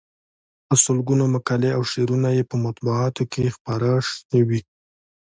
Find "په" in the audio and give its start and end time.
0.67-0.73, 2.49-2.55